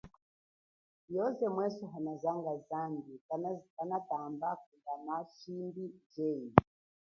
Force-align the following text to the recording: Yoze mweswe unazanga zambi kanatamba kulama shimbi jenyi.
Yoze 1.15 1.45
mweswe 1.55 1.85
unazanga 1.99 2.51
zambi 2.69 3.13
kanatamba 3.75 4.49
kulama 4.63 5.15
shimbi 5.37 5.85
jenyi. 6.13 6.53